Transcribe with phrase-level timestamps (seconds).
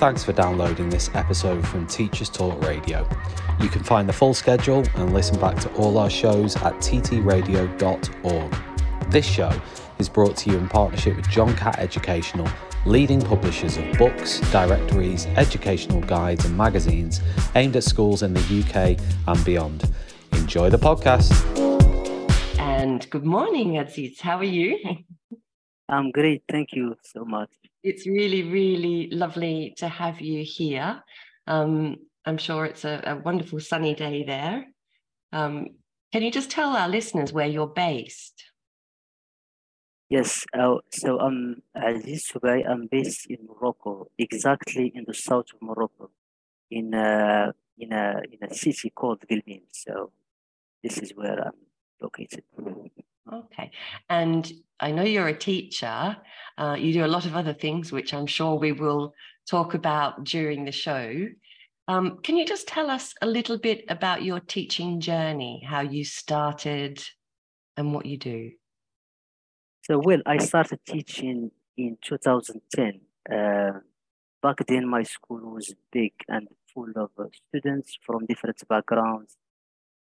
[0.00, 3.06] Thanks for downloading this episode from Teachers Talk Radio.
[3.60, 8.56] You can find the full schedule and listen back to all our shows at ttradio.org.
[9.10, 9.52] This show
[9.98, 12.48] is brought to you in partnership with John Catt Educational,
[12.86, 17.20] leading publishers of books, directories, educational guides, and magazines
[17.54, 18.98] aimed at schools in the UK
[19.28, 19.84] and beyond.
[20.32, 21.30] Enjoy the podcast.
[22.58, 24.18] And good morning, Aziz.
[24.18, 24.78] How are you?
[25.90, 26.42] I'm great.
[26.50, 27.50] Thank you so much.
[27.82, 31.02] It's really, really lovely to have you here.
[31.46, 31.96] Um,
[32.26, 34.66] I'm sure it's a, a, wonderful sunny day there.
[35.32, 35.68] Um,
[36.12, 38.44] can you just tell our listeners where you're based?
[40.10, 42.68] Yes, uh, so I'm Aziz Soubai.
[42.68, 46.10] I'm based in Morocco, exactly in the south of Morocco,
[46.70, 49.62] in a, in a, in a city called Guelmim.
[49.72, 50.12] So
[50.82, 51.69] this is where I'm
[52.00, 52.42] located.
[53.32, 53.70] Okay.
[54.08, 54.50] And
[54.80, 56.16] I know you're a teacher.
[56.58, 59.14] Uh, you do a lot of other things, which I'm sure we will
[59.48, 61.26] talk about during the show.
[61.88, 66.04] Um, can you just tell us a little bit about your teaching journey, how you
[66.04, 67.02] started
[67.76, 68.50] and what you do?
[69.82, 73.00] So, well, I started teaching in 2010.
[73.30, 73.80] Uh,
[74.42, 79.36] back then, my school was big and full of uh, students from different backgrounds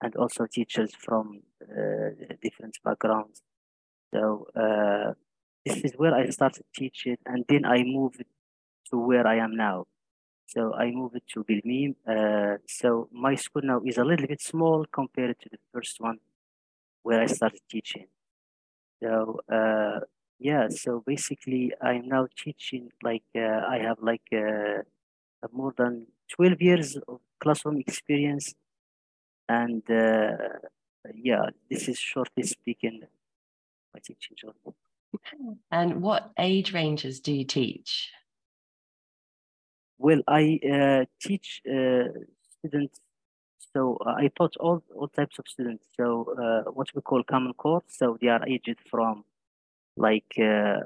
[0.01, 2.09] and also teachers from uh,
[2.41, 3.41] different backgrounds.
[4.13, 5.13] So uh,
[5.65, 8.23] this is where I started teaching, and then I moved
[8.89, 9.85] to where I am now.
[10.47, 11.95] So I moved to Guelmim.
[12.07, 16.19] Uh, so my school now is a little bit small compared to the first one
[17.03, 18.07] where I started teaching.
[19.01, 20.01] So uh,
[20.39, 24.81] yeah, so basically I'm now teaching like uh, I have like uh,
[25.51, 28.53] more than 12 years of classroom experience
[29.59, 30.37] and uh,
[31.13, 33.01] yeah, this is shortly speaking
[33.93, 34.55] my teaching job.
[35.69, 38.11] And what age ranges do you teach?
[39.97, 42.07] Well, I uh, teach uh,
[42.57, 43.01] students.
[43.73, 45.85] So uh, I taught all, all types of students.
[45.97, 47.83] So uh, what we call common core.
[47.87, 49.25] So they are aged from
[49.97, 50.79] like uh,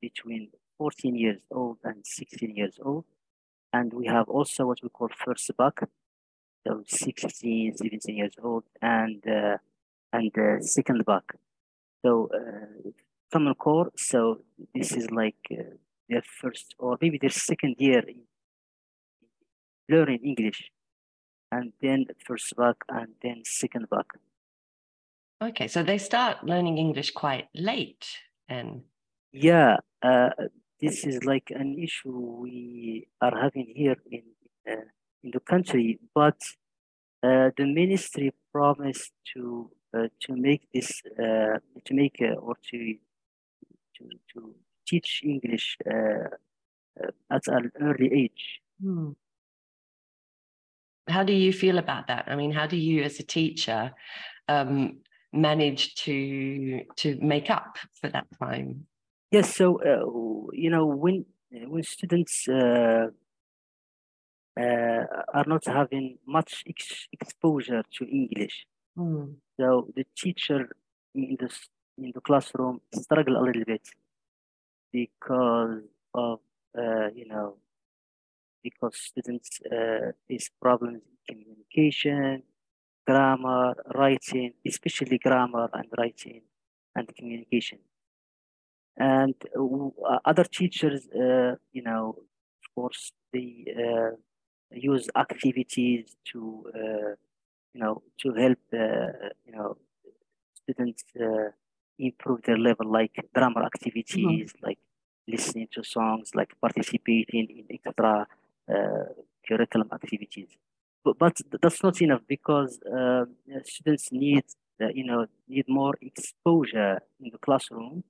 [0.00, 3.04] between 14 years old and 16 years old.
[3.72, 5.88] And we have also what we call first BAC
[6.66, 9.56] so 16, 17 years old, and uh,
[10.12, 11.22] and uh, second BAC.
[12.04, 12.90] So uh,
[13.32, 13.92] common core.
[13.96, 14.42] So
[14.74, 15.76] this is like uh,
[16.08, 18.02] their first or maybe their second year
[19.88, 20.70] learning English,
[21.52, 24.06] and then first BAC and then second BAC.
[25.42, 28.06] Okay, so they start learning English quite late,
[28.48, 28.82] and
[29.32, 30.30] yeah, uh,
[30.80, 34.22] this is like an issue we are having here in.
[35.26, 36.40] In the country, but
[37.24, 42.94] uh, the ministry promised to uh, to make this uh, to make uh, or to
[43.96, 44.54] to to
[44.86, 46.28] teach English uh,
[47.02, 48.60] uh, at an early age.
[48.80, 49.10] Hmm.
[51.08, 52.26] How do you feel about that?
[52.28, 53.94] I mean, how do you, as a teacher,
[54.46, 55.00] um,
[55.32, 58.86] manage to to make up for that time?
[59.32, 59.56] Yes.
[59.56, 59.80] So
[60.52, 61.24] you know when
[61.66, 63.06] when students uh,
[64.58, 68.66] are not having much ex- exposure to English.
[68.96, 69.34] Mm.
[69.58, 70.70] So the teacher
[71.14, 71.50] in the
[71.98, 73.88] in the classroom struggle a little bit
[74.92, 75.82] because
[76.14, 76.40] of
[76.78, 77.56] uh, you know
[78.62, 82.42] because students uh, face problems in communication,
[83.06, 86.40] grammar, writing, especially grammar and writing
[86.96, 87.78] and communication.
[88.96, 94.16] And uh, other teachers, uh, you know, of course, they uh,
[94.70, 97.14] use activities to uh,
[97.72, 99.76] you know to help uh, you know
[100.54, 101.50] students uh,
[101.98, 104.66] improve their level like drama activities mm-hmm.
[104.66, 104.78] like
[105.28, 108.26] listening to songs like participating in extra
[108.68, 109.04] uh,
[109.46, 110.48] curriculum activities.
[111.04, 113.24] But, but that's not enough because uh,
[113.64, 114.44] students need
[114.82, 118.04] uh, you know need more exposure in the classroom.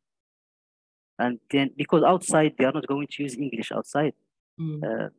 [1.19, 4.15] And then because outside they are not going to use english outside.
[4.61, 5.11] Mm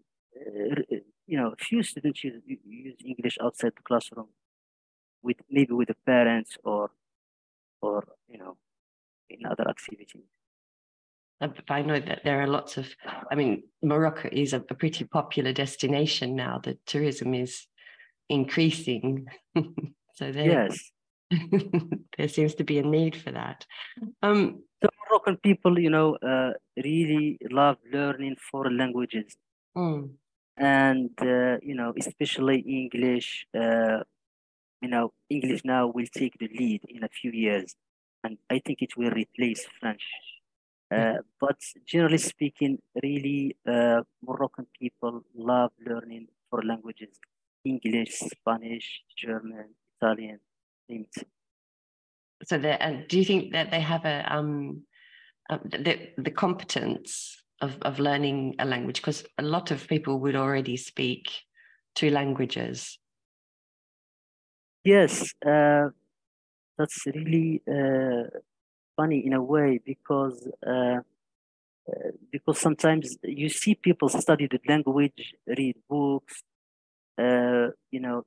[1.27, 4.27] you know, few students use, use English outside the classroom
[5.21, 6.91] with maybe with the parents or
[7.81, 8.57] or you know
[9.29, 10.24] in other activities.
[11.69, 12.88] I know that there are lots of,
[13.29, 16.59] I mean, Morocco is a, a pretty popular destination now.
[16.63, 17.68] The tourism is
[18.27, 19.27] increasing.
[20.15, 20.91] so there, yes.
[22.18, 23.68] there seems to be a need for that.
[24.24, 26.53] Um, the Moroccan people, you know, uh,
[26.83, 29.38] really love learning foreign languages.
[29.77, 30.09] Mm
[30.57, 34.00] and uh, you know especially english uh,
[34.81, 37.75] you know english now will take the lead in a few years.
[38.24, 40.04] And i think it will replace french.
[40.89, 47.19] Uh, but generally speaking, really, uh, Moroccan people love learning for languages:
[47.65, 50.39] English, Spanish, German, Italian,
[50.88, 51.12] things.
[52.44, 54.83] So, and do you think that they have a um,
[55.50, 59.01] uh, the the competence of of learning a language?
[59.01, 61.24] Because a lot of people would already speak
[61.95, 63.00] two languages.
[64.83, 65.89] Yes, uh,
[66.77, 68.30] that's really uh,
[68.95, 71.00] funny in a way because uh,
[71.89, 76.44] uh, because sometimes you see people study the language, read books,
[77.18, 78.25] uh, you know,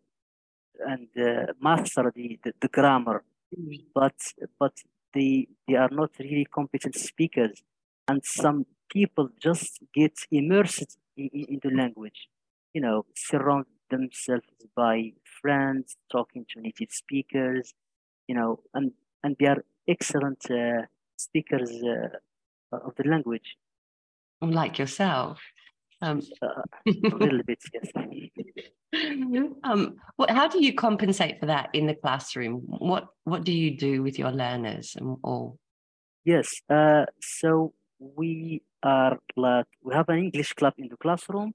[0.86, 3.22] and uh, master the, the, the grammar,
[3.54, 3.80] mm.
[3.94, 4.14] but
[4.58, 4.72] but
[5.14, 7.62] they they are not really competent speakers,
[8.08, 12.28] and some people just get immersed in, in the language,
[12.74, 14.46] you know, surround themselves
[14.76, 17.74] by friends, talking to native speakers,
[18.28, 18.92] you know, and
[19.22, 20.82] and they are excellent uh,
[21.16, 23.56] speakers uh, of the language.
[24.40, 25.40] Like yourself.
[26.02, 27.90] Um, uh, a little bit, yes.
[29.64, 32.62] um, what, how do you compensate for that in the classroom?
[32.66, 35.58] What what do you do with your learners and all?
[36.24, 41.52] Yes, uh, so we are like we have an English club in the classroom.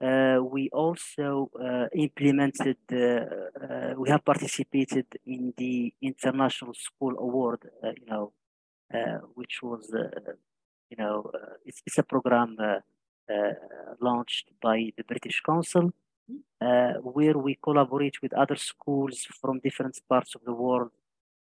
[0.00, 7.68] Uh, we also uh, implemented, uh, uh we have participated in the International School Award,
[7.82, 8.32] uh, you know,
[8.94, 9.92] uh, which was,
[10.88, 11.28] you know,
[11.66, 12.56] it's, it's a program
[14.00, 15.92] launched by the British Council,
[17.02, 20.92] where we collaborate with other schools from different parts of the world,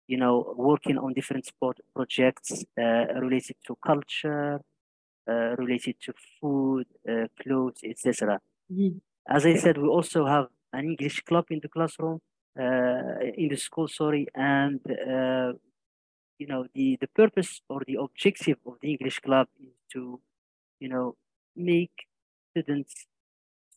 [0.07, 4.61] you know, working on different sport projects related to culture,
[5.27, 8.39] uh, related to food, uh, clothes, etc.
[8.71, 8.99] Mm-hmm.
[9.27, 12.21] As I said, we also have an English club in the classroom,
[12.61, 15.53] uh, in the school, sorry, and uh,
[16.39, 20.21] you know the the purpose or the objective of the English club is to,
[20.79, 21.17] you know,
[21.57, 22.07] make
[22.51, 23.07] students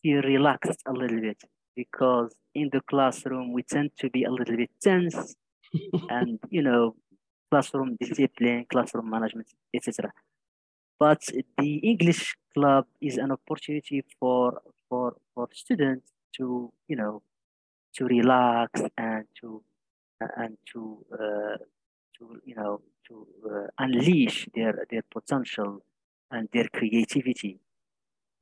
[0.02, 1.40] feel relaxed a little bit
[1.74, 5.34] because in the classroom we tend to be a little bit tense
[6.10, 6.94] and you know
[7.50, 10.12] classroom discipline classroom management etc
[10.98, 11.22] but
[11.58, 17.22] the English club is an opportunity for for for students to you know
[17.94, 19.62] to relax and to
[20.36, 21.56] and to uh,
[22.16, 25.82] to you know to uh, unleash their their potential
[26.30, 27.60] and their creativity.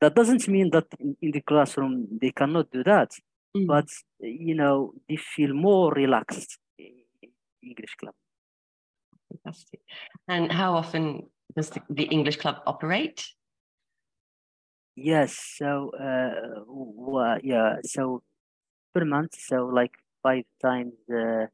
[0.00, 3.11] That doesn't mean that in, in the classroom they cannot do that,
[3.56, 3.67] mm.
[3.67, 3.88] but
[4.20, 6.58] you know they feel more relaxed
[7.66, 8.14] English club.
[9.30, 9.80] Fantastic.
[10.28, 13.24] And how often does the, the English club operate?
[14.94, 15.36] Yes.
[15.58, 17.76] So, uh, well, yeah.
[17.84, 18.22] So
[18.94, 19.92] per month, so like
[20.22, 21.46] five times uh,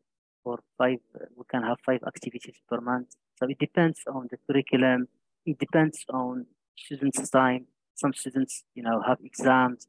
[0.44, 0.98] or five,
[1.36, 3.08] we can have five activities per month.
[3.38, 5.08] So it depends on the curriculum.
[5.44, 7.66] It depends on students' time.
[7.94, 9.88] Some students, you know, have exams.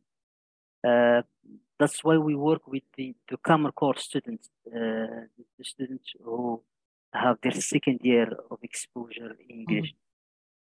[0.83, 1.21] Uh,
[1.79, 5.27] that's why we work with the, the Common Core students, uh,
[5.57, 6.61] the students who
[7.13, 9.91] have their second year of exposure in English.
[9.91, 10.03] Mm -hmm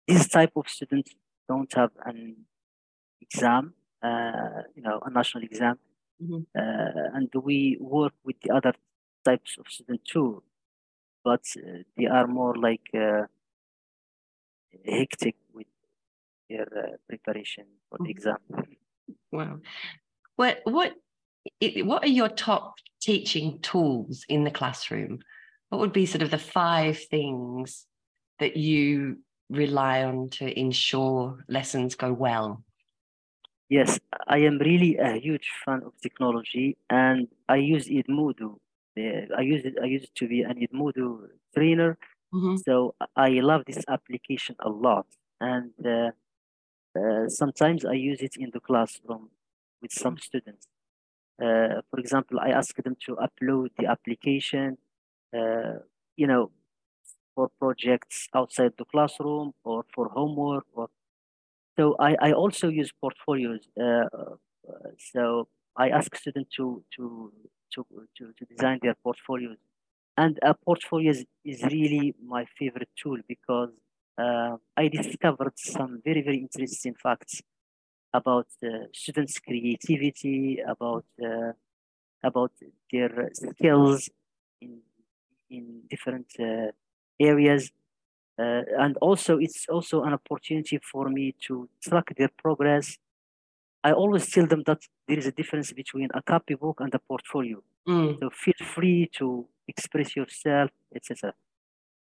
[0.07, 1.11] this type of students
[1.47, 2.35] don't have an
[3.21, 5.77] exam, uh, you know, a national exam,
[6.21, 6.41] mm-hmm.
[6.57, 8.73] uh, and we work with the other
[9.23, 10.43] types of students too,
[11.23, 13.23] but uh, they are more like uh,
[14.85, 15.67] hectic with
[16.49, 18.11] their uh, preparation for the mm-hmm.
[18.11, 18.37] exam.
[19.31, 19.59] Wow,
[20.35, 20.93] what what
[21.83, 25.19] what are your top teaching tools in the classroom?
[25.69, 27.85] What would be sort of the five things
[28.39, 29.17] that you
[29.49, 32.63] rely on to ensure lessons go well?
[33.69, 38.57] Yes, I am really a huge fan of technology and I use Edmodo.
[38.97, 41.97] I use it, I use it to be an Edmodo trainer.
[42.33, 42.57] Mm-hmm.
[42.65, 45.05] So I love this application a lot.
[45.39, 46.11] And uh,
[46.99, 49.29] uh, sometimes I use it in the classroom
[49.81, 50.67] with some students.
[51.41, 54.77] Uh, for example, I ask them to upload the application.
[55.35, 55.79] Uh,
[56.17, 56.51] you know,
[57.35, 60.87] for projects outside the classroom or for homework or
[61.77, 64.35] so I, I also use portfolios uh, uh,
[65.11, 67.31] so I ask students to, to
[67.73, 67.85] to
[68.17, 69.57] to to design their portfolios
[70.17, 73.71] and a portfolio is, is really my favorite tool because
[74.17, 77.41] uh, I discovered some very very interesting facts
[78.13, 81.51] about uh, students creativity about uh,
[82.23, 82.51] about
[82.91, 84.09] their skills
[84.61, 84.79] in
[85.49, 86.71] in different uh,
[87.19, 87.71] areas.
[88.39, 92.97] Uh, and also, it's also an opportunity for me to track their progress.
[93.83, 97.61] I always tell them that there is a difference between a copybook and a portfolio.
[97.87, 98.19] Mm.
[98.19, 101.33] So feel free to express yourself, etc.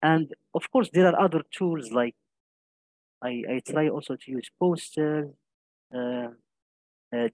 [0.02, 2.14] and of course, there are other tools like
[3.23, 5.28] I, I try also to use posters,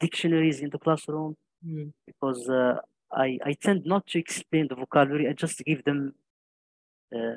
[0.01, 1.93] dictionaries in the classroom Mm.
[2.07, 2.81] because uh,
[3.13, 5.29] I, I tend not to explain the vocabulary.
[5.29, 6.15] I just give them
[7.15, 7.37] uh,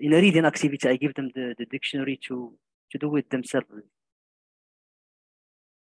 [0.00, 0.88] in a reading activity.
[0.88, 2.58] I give them the, the dictionary to
[2.90, 3.68] to do it themselves.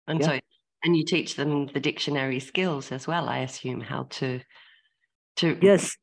[0.08, 0.30] And Yeah.
[0.32, 0.40] so,
[0.84, 4.42] and you teach them the dictionary skills as well, I assume, how to
[5.38, 5.98] to Yes,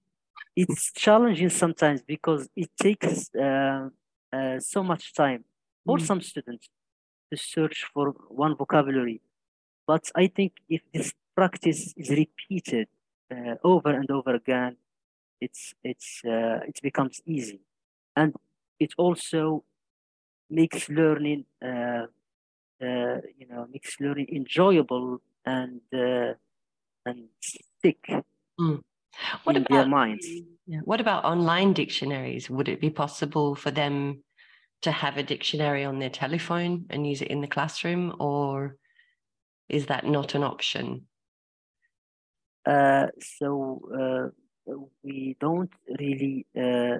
[0.57, 3.89] it's challenging sometimes because it takes uh,
[4.33, 5.45] uh, so much time
[5.87, 6.01] for Mm.
[6.01, 6.69] some students
[7.37, 9.21] search for one vocabulary.
[9.87, 12.89] But I think if this practice is repeated
[13.31, 14.77] uh, over and over again,
[15.41, 17.61] it's it's uh, it becomes easy,
[18.17, 18.35] and
[18.81, 19.65] it also
[20.51, 22.07] makes learning uh,
[22.83, 26.35] uh, you know makes learning enjoyable and uh,
[27.07, 28.01] and stick
[29.45, 30.27] What in about their minds.
[30.67, 30.81] Yeah.
[30.85, 32.51] What about online dictionaries?
[32.51, 34.23] Would it be possible for them
[34.83, 38.77] to have a dictionary on their telephone and use it in the classroom, or
[39.69, 41.07] is that not an option?
[42.67, 43.81] Uh, so
[44.69, 46.99] uh, we don't really uh,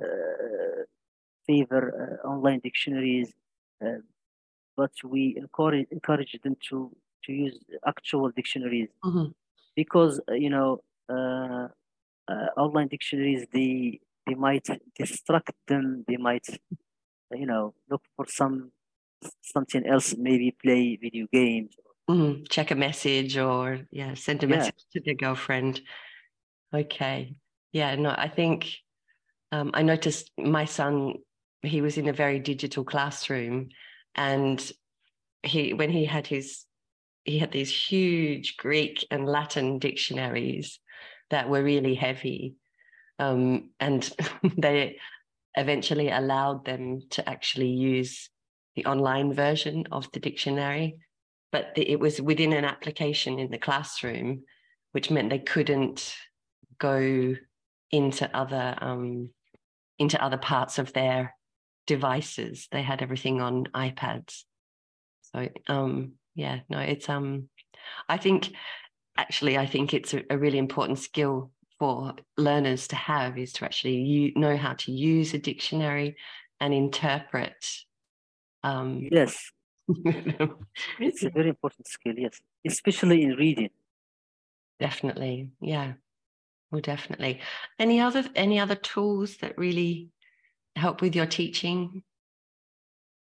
[1.47, 3.33] favor uh, online dictionaries,
[3.85, 3.99] uh,
[4.77, 9.35] but we encourage encourage them to to use actual dictionaries Mhm.
[9.77, 11.69] because uh, you know uh,
[12.29, 16.05] uh, online dictionaries they they might distract them.
[16.09, 16.47] They might
[17.35, 18.73] you know look for some
[19.43, 21.75] something else, maybe play video games.
[22.09, 24.57] Mm, check a message or yeah, send a Yeah.
[24.57, 25.83] message to their girlfriend.
[26.73, 27.35] Okay.
[27.73, 28.71] Yeah, no, I think
[29.53, 31.15] um, I noticed my son,
[31.63, 33.69] he was in a very digital classroom
[34.15, 34.73] and
[35.43, 36.65] he when he had his
[37.25, 40.81] he had these huge Greek and Latin dictionaries
[41.31, 42.55] that were really heavy.
[43.19, 44.11] Um, and
[44.57, 44.99] they
[45.57, 48.31] eventually allowed them to actually use
[48.77, 50.99] the online version of the dictionary
[51.51, 54.43] but the, it was within an application in the classroom,
[54.93, 56.15] which meant they couldn't
[56.79, 57.35] go
[57.91, 59.31] into other um,
[59.99, 61.35] into other parts of their
[61.87, 62.69] devices.
[62.71, 64.43] They had everything on iPads.
[65.23, 67.49] So um, yeah, no, it's um,
[68.09, 68.51] I think
[69.17, 73.65] actually I think it's a, a really important skill for learners to have is to
[73.65, 76.17] actually you know how to use a dictionary
[76.61, 77.67] and interpret.
[78.63, 79.51] Um, Yes,
[80.99, 82.15] it's a very important skill.
[82.17, 83.71] Yes, especially in reading.
[84.81, 85.51] Definitely.
[85.61, 85.95] Yeah.
[86.71, 87.41] Well, definitely.
[87.79, 90.11] Any other any other tools that really
[90.77, 92.03] help with your teaching?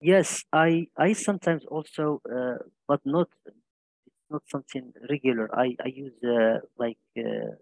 [0.00, 5.49] Yes, I I sometimes also, uh, but not it's not something regular.
[5.55, 7.57] I I use uh, like uh,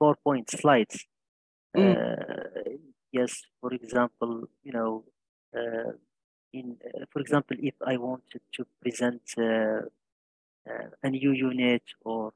[0.00, 1.06] PowerPoint slides.
[1.76, 1.96] Mm.
[1.96, 2.78] Uh,
[3.12, 5.04] yes, for example, you know,
[5.56, 5.92] uh,
[6.52, 9.82] in uh, for example, if I wanted to present uh,
[10.70, 12.32] uh, a new unit or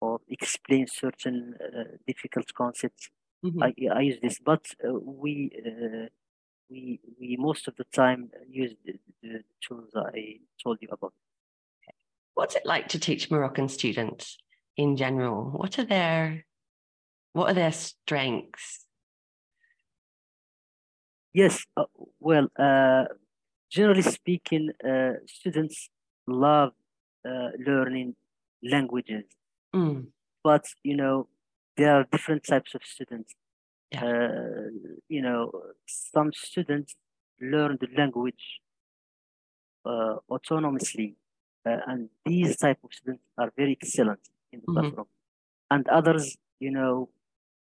[0.00, 3.10] or explain certain uh, difficult concepts,
[3.44, 3.62] Mhm.
[3.62, 4.38] I I use this.
[4.38, 6.06] But uh, we uh,
[6.70, 11.14] we we most of the time use the, the tools I told you about.
[12.34, 14.38] What's it like to teach Moroccan students
[14.76, 15.50] in general?
[15.50, 16.44] What are their
[17.32, 18.86] what are their strengths?
[21.34, 21.84] Yes, uh,
[22.20, 23.04] well, uh,
[23.70, 25.88] generally speaking, uh, students
[26.26, 26.72] love
[27.26, 28.16] uh, learning
[28.62, 29.24] languages,
[29.74, 30.08] Mm,
[30.44, 31.28] but you know
[31.78, 33.34] there are different types of students.
[33.90, 34.04] Yeah.
[34.04, 34.68] Uh,
[35.08, 35.50] you know,
[35.86, 36.94] some students
[37.40, 38.60] learn the language
[39.86, 41.14] uh, autonomously,
[41.66, 44.20] uh, and these type of students are very excellent
[44.52, 44.74] in the Mhm.
[44.74, 45.06] classroom.
[45.70, 47.08] And others, you know,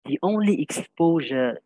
[0.05, 1.59] the only exposure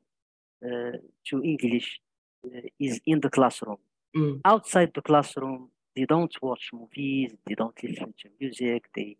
[0.64, 0.92] uh,
[1.28, 2.00] to English
[2.46, 3.78] uh, is in the classroom.
[4.16, 9.16] mm, Outside the classroom, they don't watch movies, they don't listen to music, they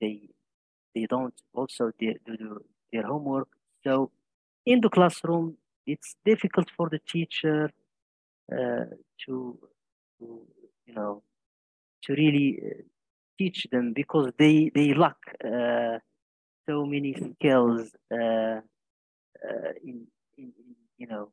[0.00, 0.28] they
[0.94, 3.48] they don't also do, do their homework.
[3.84, 4.10] So
[4.66, 7.70] in the classroom, it's difficult for the teacher
[8.52, 8.86] uh,
[9.26, 9.58] to,
[10.18, 10.42] to
[10.86, 11.22] you know
[12.04, 12.82] to really uh,
[13.38, 15.98] teach them because they they lack uh,
[16.68, 18.60] so many skills uh,
[19.48, 20.06] uh, in,
[20.36, 21.30] in, in you know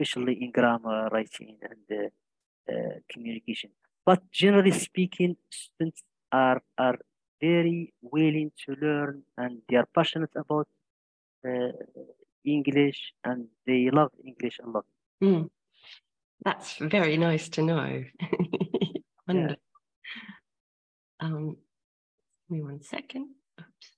[0.00, 3.70] especially in grammar writing and uh, uh, communication
[4.06, 6.02] but generally speaking students
[6.32, 6.98] are are
[7.40, 10.68] very willing to learn and they are passionate about
[11.46, 11.72] uh,
[12.44, 14.86] english and they love english a lot
[15.22, 15.48] mm.
[16.44, 18.04] That's very nice to know.
[19.28, 19.56] Wonderful.
[21.20, 21.56] Um,
[22.48, 23.34] give me one second.
[23.60, 23.97] Oops.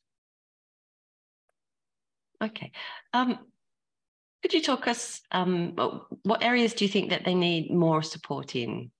[2.42, 2.72] Okay.
[3.12, 3.38] Um,
[4.42, 5.76] could you talk us, um,
[6.22, 8.90] what areas do you think that they need more support in?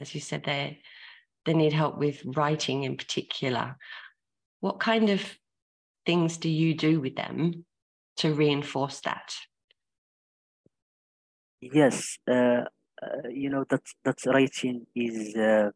[0.00, 0.80] As you said, they,
[1.46, 3.76] they need help with writing in particular.
[4.60, 5.22] What kind of
[6.04, 7.64] things do you do with them
[8.16, 9.34] to reinforce that?
[11.60, 12.64] Yes, uh,
[13.02, 15.70] uh, you know that that writing is uh,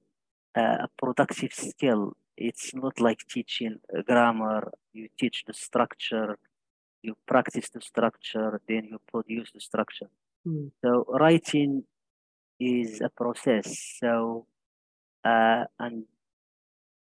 [0.55, 2.17] a productive skill.
[2.37, 4.73] It's not like teaching grammar.
[4.93, 6.39] You teach the structure,
[7.07, 10.11] you practice the structure, then you produce the structure.
[10.47, 10.71] Mm.
[10.83, 11.85] So writing
[12.59, 13.67] is a process.
[14.01, 14.47] So
[15.25, 16.05] uh, and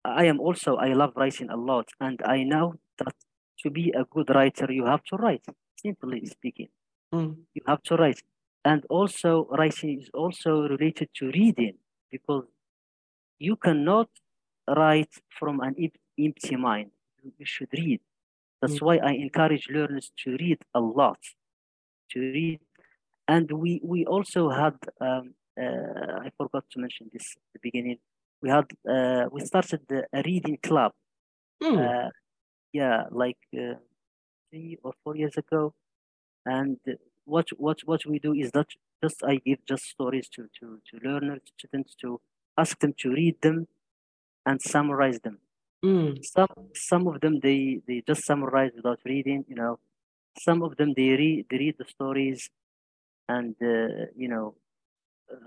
[0.04, 3.16] I am also I love writing a lot, and I know that
[3.62, 5.46] to be a good writer you have to write.
[5.86, 6.70] Simply speaking,
[7.14, 7.36] mm.
[7.54, 8.22] you have to write
[8.66, 11.78] and also writing is also related to reading
[12.12, 12.46] because
[13.38, 14.10] you cannot
[14.68, 15.76] write from an
[16.20, 16.90] empty mind
[17.38, 18.02] you should read
[18.62, 21.20] that's why i encourage learners to read a lot
[22.12, 22.60] to read
[23.28, 27.98] and we we also had um, uh, i forgot to mention this at the beginning
[28.42, 30.92] we had uh, we started a reading club
[31.64, 31.78] mm.
[31.78, 32.10] uh,
[32.74, 33.76] yeah like uh,
[34.50, 35.74] three or four years ago
[36.46, 36.78] and
[37.26, 38.68] what what what we do is that
[39.04, 42.22] just I give just stories to to to learners, students to
[42.58, 43.68] ask them to read them
[44.46, 45.40] and summarize them.
[45.86, 46.10] Mm.
[46.36, 46.54] Some
[46.89, 49.39] some of them they they just summarize without reading.
[49.51, 49.74] You know,
[50.48, 52.50] some of them they read they read the stories
[53.36, 54.46] and uh, you know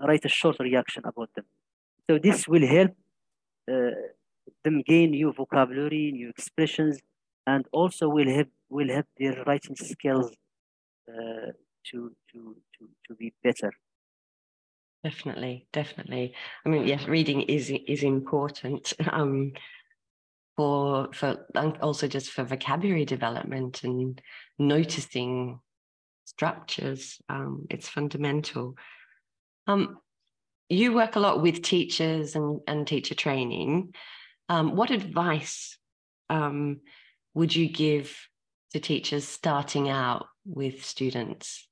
[0.07, 1.45] write a short reaction about them.
[2.07, 2.93] So this will help
[3.73, 4.01] uh,
[4.63, 6.95] them gain new vocabulary, new expressions,
[7.47, 10.27] and also will help will help their writing skills
[11.13, 11.51] uh,
[11.89, 11.97] to
[12.31, 12.39] to
[12.75, 13.71] to to be better
[15.03, 16.33] definitely definitely
[16.65, 19.53] i mean yes reading is is important um
[20.59, 21.45] for for
[21.81, 24.21] also just for vocabulary development and
[24.57, 25.57] noticing
[26.25, 28.75] structures um it's fundamental.
[29.67, 29.99] Um
[30.67, 33.93] you work a lot with teachers and and teacher training.
[34.49, 35.77] Um what advice
[36.29, 36.81] um
[37.33, 38.13] would you give
[38.73, 41.69] to teachers starting out with students?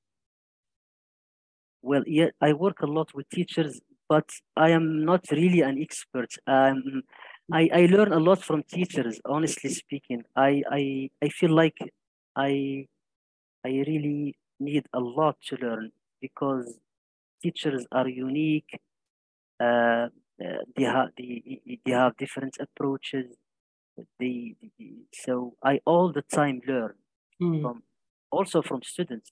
[1.81, 6.31] Well, yeah, I work a lot with teachers, but I am not really an expert.
[6.47, 7.03] Um,
[7.51, 10.23] I, I learn a lot from teachers, honestly speaking.
[10.35, 11.77] I, I, I feel like
[12.35, 12.87] I,
[13.65, 16.77] I really need a lot to learn because
[17.41, 18.79] teachers are unique.
[19.59, 20.09] Uh,
[20.43, 23.35] uh they have they, they have different approaches.
[24.19, 26.93] They, they so I all the time learn
[27.41, 27.61] mm.
[27.61, 27.83] from
[28.29, 29.31] also from students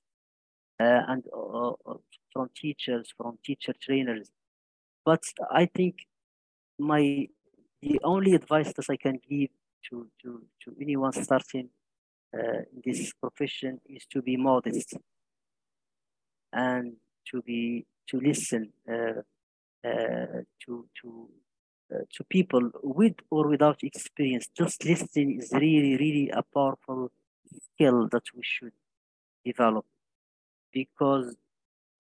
[0.80, 1.98] uh, and uh, uh
[2.34, 4.32] from teachers, from teacher trainers.
[5.06, 5.96] But I think
[6.80, 7.28] my
[7.86, 9.52] the only advice that I can give
[9.88, 10.30] to to,
[10.64, 11.70] to anyone starting
[12.34, 14.96] uh, in this profession is to be modest
[16.52, 16.94] and
[17.30, 19.22] to be to listen uh,
[19.88, 21.30] uh, to to
[21.94, 24.48] uh, to people with or without experience.
[24.62, 27.12] Just listening is really really a powerful
[27.68, 28.74] skill that we should
[29.46, 29.86] develop
[30.74, 31.36] because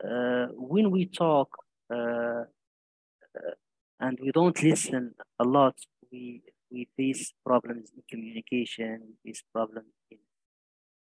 [0.04, 1.50] uh, when we talk
[1.93, 2.43] uh,
[3.99, 5.75] and we don't listen a lot,
[6.12, 10.17] we we face problems in communication, we face problems in,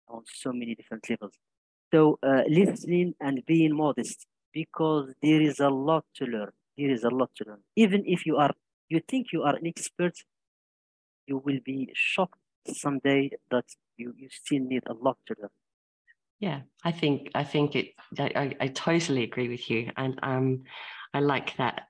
[0.08, 1.34] on so many different levels.
[1.94, 6.52] So uh, listening and being modest because there is a lot to learn.
[6.78, 7.60] There is a lot to learn.
[7.76, 8.52] Even if you are,
[8.90, 10.16] you think you are an expert,
[11.26, 12.40] you will be shocked
[12.74, 13.66] someday that
[13.98, 15.50] you, you still need a lot to learn.
[16.40, 17.88] Yeah, I think I think it.
[18.20, 20.64] I, I totally agree with you, and um,
[21.12, 21.88] I like that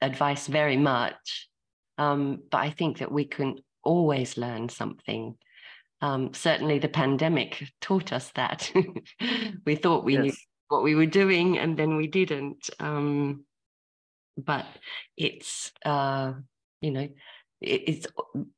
[0.00, 1.48] advice very much.
[1.98, 5.36] Um, but I think that we can always learn something.
[6.00, 8.70] Um, certainly, the pandemic taught us that.
[9.66, 10.22] we thought we yes.
[10.22, 10.32] knew
[10.68, 12.68] what we were doing, and then we didn't.
[12.80, 13.44] Um,
[14.36, 14.66] but
[15.16, 16.32] it's uh,
[16.80, 17.08] you know,
[17.60, 18.06] it, it's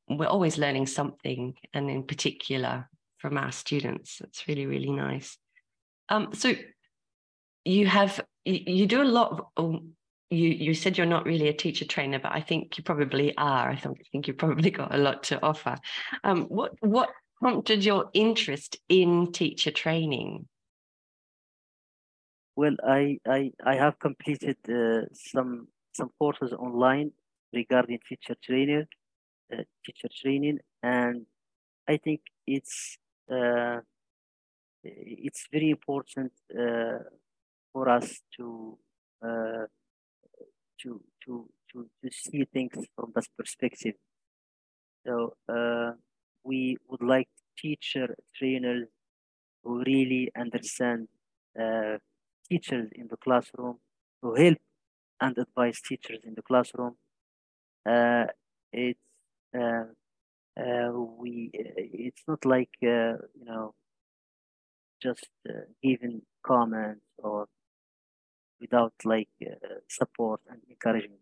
[0.09, 4.21] we're always learning something, and in particular, from our students.
[4.21, 5.37] It's really, really nice.
[6.09, 6.53] Um, so
[7.65, 9.93] you have you, you do a lot of um,
[10.29, 13.69] you you said you're not really a teacher trainer, but I think you probably are.
[13.69, 15.75] I think, I think you've probably got a lot to offer.
[16.23, 17.09] Um, what what
[17.39, 20.47] prompted your interest in teacher training?
[22.55, 27.11] Well, I I, I have completed uh, some some courses online
[27.53, 28.87] regarding teacher trainer,
[29.53, 31.25] uh, teacher training, and
[31.87, 32.97] I think it's
[33.31, 33.79] uh,
[34.83, 36.99] it's very important uh,
[37.71, 38.77] for us to
[39.25, 39.65] uh,
[40.87, 43.95] to to to to see things from that perspective.
[45.05, 45.93] So uh,
[46.43, 48.87] we would like teacher trainers
[49.63, 51.09] who really understand
[51.59, 51.97] uh,
[52.49, 53.79] teachers in the classroom,
[54.23, 54.59] to help
[55.21, 56.97] and advise teachers in the classroom.
[57.85, 58.27] Uh,
[58.73, 58.99] it's
[59.57, 59.85] uh,
[60.59, 63.75] uh, we it's not like you know
[65.01, 65.27] just
[65.83, 67.47] giving comments or
[68.59, 69.29] without like
[69.87, 71.21] support and encouragement.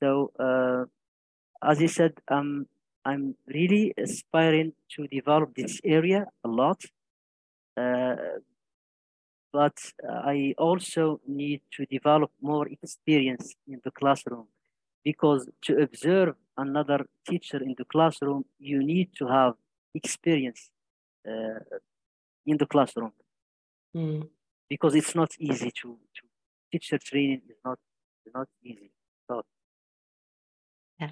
[0.00, 0.32] So
[1.62, 2.66] as you said, um,
[3.04, 6.82] I'm really aspiring to develop this area a lot.
[7.76, 8.16] Uh,
[9.52, 14.46] but I also need to develop more experience in the classroom
[15.04, 19.54] because to observe another teacher in the classroom, you need to have
[19.94, 20.70] experience
[21.28, 21.60] uh,
[22.46, 23.12] in the classroom
[23.94, 24.28] mm.
[24.72, 26.22] Because it's not easy to, to
[26.72, 27.78] teacher training is not,
[28.24, 28.90] is not easy.
[29.28, 29.42] So,
[30.98, 31.10] yeah.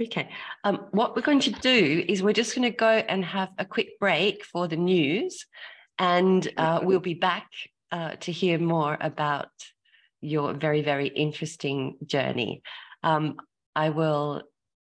[0.00, 0.28] Okay.
[0.62, 3.64] Um, what we're going to do is we're just going to go and have a
[3.64, 5.46] quick break for the news,
[5.98, 7.48] and uh, we'll be back
[7.90, 9.50] uh, to hear more about
[10.20, 12.62] your very, very interesting journey.
[13.02, 13.34] Um,
[13.74, 14.42] I will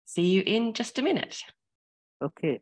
[0.05, 1.41] see you in just a minute.
[2.23, 2.61] Okay.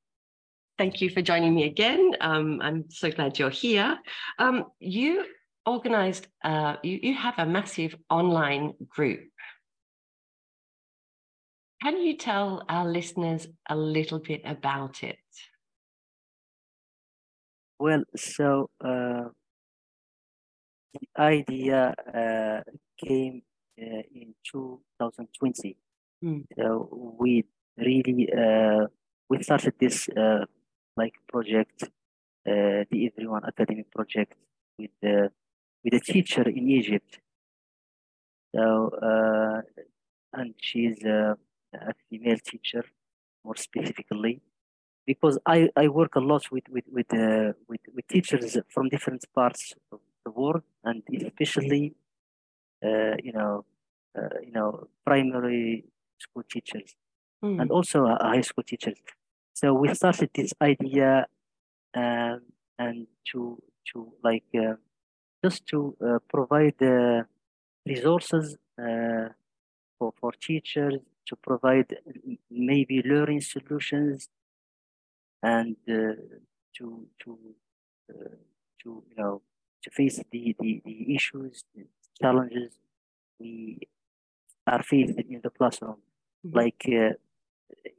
[0.77, 2.11] thank you for joining me again.
[2.21, 3.97] Um, I'm so glad you're here.
[4.39, 5.25] Um, you
[5.65, 9.21] organized, uh, you, you have a massive online group.
[11.81, 15.17] Can you tell our listeners a little bit about it?
[17.79, 19.29] Well, so uh,
[20.93, 22.61] the idea uh,
[23.03, 23.41] came
[23.81, 25.77] uh, in 2020.
[26.23, 26.45] Mm.
[26.55, 27.45] So we
[27.77, 28.85] really uh,
[29.29, 30.45] we started this uh,
[31.01, 34.33] like project, uh, the Everyone Academy project
[34.79, 35.31] with the
[35.83, 37.11] with a teacher in Egypt.
[38.53, 38.65] So
[39.09, 39.61] uh,
[40.37, 41.37] and she's a,
[41.73, 42.83] a, female teacher,
[43.45, 44.41] more specifically,
[45.05, 49.23] because I, I work a lot with with with, uh, with with teachers from different
[49.33, 51.93] parts of the world, and especially,
[52.87, 53.65] uh, you know,
[54.17, 54.69] uh, you know,
[55.05, 55.85] primary
[56.19, 56.95] school teachers,
[57.43, 57.59] mm.
[57.61, 58.97] and also high school teachers.
[59.53, 61.27] So we started this idea
[61.93, 62.41] um,
[62.79, 63.61] and to
[63.93, 64.75] to like uh,
[65.43, 67.23] just to uh, provide uh,
[67.85, 69.29] resources uh,
[69.97, 70.95] for for teachers
[71.27, 71.97] to provide
[72.49, 74.29] maybe learning solutions
[75.43, 76.13] and uh,
[76.77, 77.37] to to
[78.09, 78.35] uh,
[78.81, 79.41] to you know
[79.83, 81.85] to face the, the, the issues the
[82.21, 82.73] challenges
[83.39, 83.79] we
[84.67, 85.97] are facing in the classroom
[86.45, 86.57] mm-hmm.
[86.57, 86.83] like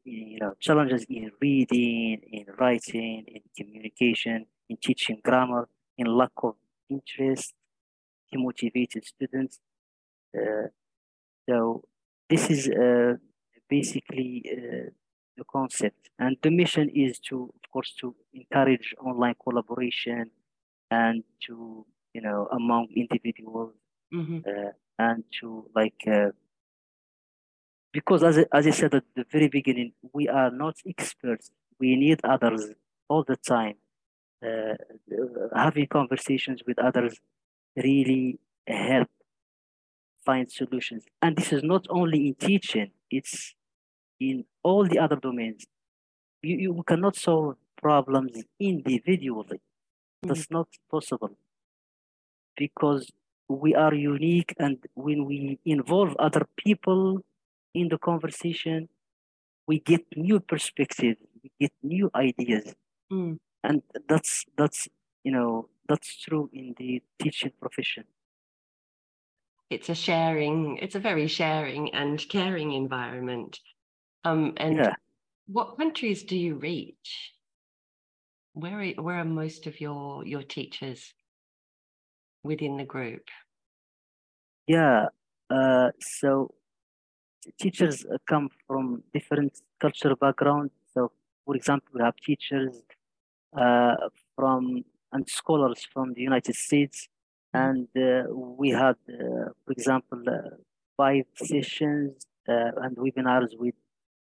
[0.04, 6.54] you know, challenges in reading, in writing, in communication, in teaching grammar, in lack of
[6.88, 7.54] interest,
[8.34, 9.60] demotivated students.
[10.36, 10.68] Uh,
[11.48, 11.82] so
[12.28, 13.14] this is uh,
[13.68, 14.90] basically uh,
[15.36, 16.10] the concept.
[16.18, 20.30] And the mission is to, of course, to encourage online collaboration
[20.90, 23.74] and to, you know, among individuals
[24.12, 24.38] mm-hmm.
[24.46, 26.28] Uh, and to like uh,
[27.92, 31.50] because as, as I said at the very beginning, we are not experts.
[31.78, 32.70] We need others
[33.08, 33.74] all the time.
[34.44, 34.74] Uh,
[35.54, 37.20] having conversations with others
[37.76, 39.08] really help
[40.24, 41.04] find solutions.
[41.20, 43.54] And this is not only in teaching, it's
[44.18, 45.66] in all the other domains.
[46.42, 49.60] You, you cannot solve problems individually.
[49.60, 50.28] Mm-hmm.
[50.28, 51.36] That's not possible
[52.56, 53.10] because
[53.48, 57.22] we are unique and when we involve other people
[57.74, 58.88] in the conversation,
[59.66, 62.74] we get new perspectives, we get new ideas.
[63.12, 63.38] Mm.
[63.64, 64.88] And that's that's
[65.24, 68.04] you know, that's true in the teaching profession.
[69.70, 73.58] It's a sharing, it's a very sharing and caring environment.
[74.24, 74.94] Um, and yeah.
[75.46, 77.32] what countries do you reach?
[78.54, 81.14] Where are, where are most of your your teachers
[82.44, 83.22] within the group?
[84.66, 85.06] Yeah,
[85.48, 86.52] uh, so
[87.60, 90.72] teachers come from different cultural backgrounds.
[90.94, 91.12] So,
[91.44, 92.82] for example, we have teachers
[93.56, 93.96] uh,
[94.36, 97.08] from and scholars from the United States,
[97.52, 100.56] and uh, we had, uh, for example, uh,
[100.96, 103.74] five sessions uh, and webinars with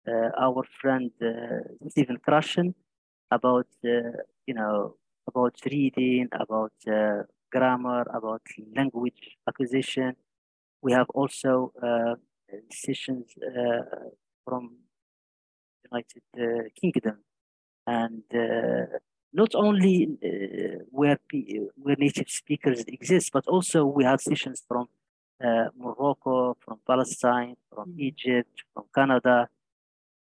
[0.09, 1.11] uh, our friend
[1.89, 2.75] Stephen Krashen
[3.31, 4.97] about you know
[5.29, 6.73] about reading, about
[7.51, 8.43] grammar, about
[8.75, 10.17] language acquisition.
[10.81, 11.73] We have also
[12.71, 13.35] sessions
[14.45, 14.77] from
[15.91, 17.19] United Kingdom
[17.87, 18.23] and
[19.33, 21.19] not only uh, where
[21.77, 24.89] where native speakers exist, but also we have sessions from
[25.43, 27.99] uh, Morocco, from Palestine, from mm.
[27.99, 29.49] Egypt, from Canada.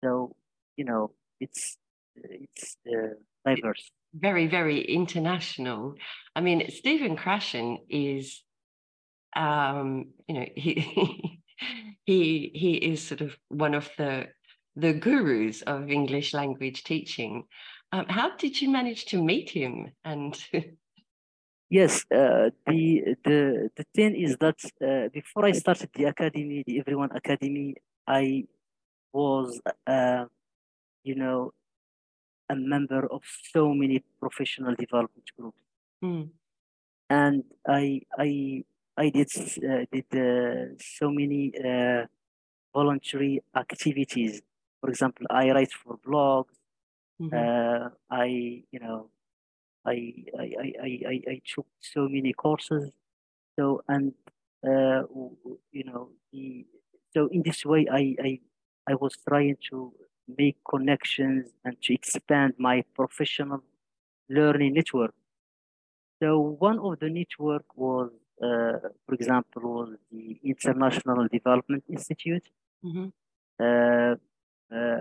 [0.04, 0.36] So
[0.76, 1.78] you know, it's
[2.16, 3.14] it's uh,
[3.46, 3.92] diverse.
[4.14, 5.96] Very, very international.
[6.36, 8.42] I mean, Stephen Krashen is,
[9.36, 11.42] um, you know, he
[12.06, 14.28] he he is sort of one of the
[14.76, 17.44] the gurus of English language teaching.
[17.92, 19.92] Um, how did you manage to meet him?
[20.06, 20.38] And
[21.70, 26.80] yes, uh, the the the thing is that uh, before I started the academy, the
[26.80, 28.46] Everyone Academy, I
[29.14, 30.26] was, uh,
[31.04, 31.52] you know,
[32.50, 35.62] a member of so many professional development groups,
[36.04, 36.30] mm.
[37.10, 38.64] and I I
[38.98, 42.06] I did uh, did uh, so many uh,
[42.74, 44.42] voluntary activities.
[44.82, 46.56] For example, I write for blogs.
[47.22, 47.34] Mm-hmm.
[47.36, 48.28] Uh, I,
[48.72, 49.10] you know,
[49.86, 52.92] I, I, I, I, I took so many courses.
[53.58, 54.14] So, and,
[54.64, 55.04] uh,
[55.72, 56.66] you know, the,
[57.14, 58.40] so in this way, I, I,
[58.88, 59.94] I was trying to
[60.38, 63.64] make connections and to expand my professional
[64.30, 65.16] learning network.
[66.22, 72.48] So one of the network was, for example, the International Development Institute.
[73.60, 74.16] Uh,
[74.72, 75.00] uh,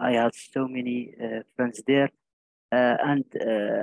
[0.00, 2.10] I had so many uh, friends there.
[2.70, 3.24] Uh, and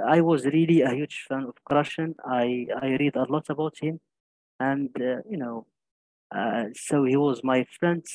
[0.08, 2.14] I was really a huge fan of Krashen.
[2.24, 4.00] I, I read a lot about him.
[4.60, 4.90] And,
[5.30, 5.66] you know,
[6.76, 8.06] so he was my friend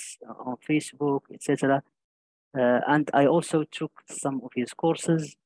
[0.46, 1.82] on Facebook, etc.
[2.54, 5.36] and I also took some of his courses.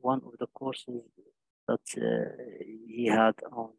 [0.00, 1.02] one of the courses
[1.68, 2.36] that
[2.86, 3.70] he had on,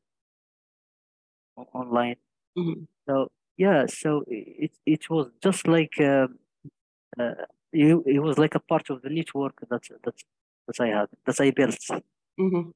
[1.58, 2.16] on online.
[2.58, 2.84] Mm-hmm.
[3.08, 6.28] So yeah so it it was just like uh,
[7.20, 7.34] uh,
[7.72, 10.16] it, it was like a part of the network that that
[10.68, 11.80] that I had that I built.
[12.40, 12.70] Mm-hmm.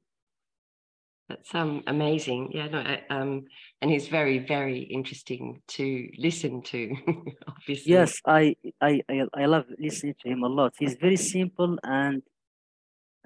[1.30, 2.52] That's um amazing.
[2.54, 3.46] Yeah, no, I, um,
[3.82, 6.96] and he's very very interesting to listen to.
[7.48, 7.92] obviously.
[7.92, 10.74] Yes, I, I I I love listening to him a lot.
[10.80, 12.22] He's very simple and,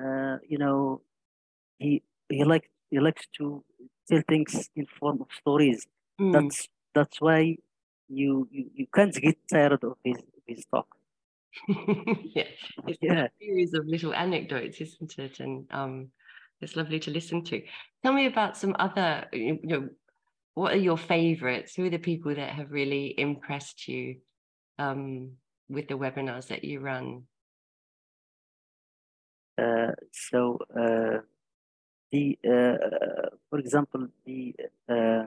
[0.04, 1.02] uh, you know,
[1.82, 3.63] he he likes he likes to
[4.08, 5.88] tell things in form of stories.
[6.20, 6.34] Mm.
[6.34, 7.58] That's that's why
[8.08, 10.17] you you, you can't get tired of his
[10.48, 10.88] his talk.
[11.67, 12.50] yeah,
[12.88, 13.26] it's yeah.
[13.26, 15.39] a series of little anecdotes, isn't it?
[15.39, 16.10] And um,
[16.62, 17.62] it's lovely to listen to.
[18.04, 19.26] Tell me about some other.
[19.34, 19.89] You know,
[20.54, 21.76] what are your favorites?
[21.76, 24.17] Who are the people that have really impressed you
[24.78, 25.32] um,
[25.67, 27.24] with the webinars that you run?
[29.58, 31.20] Uh, so uh,
[32.12, 34.56] the uh, for example the
[34.89, 35.26] uh,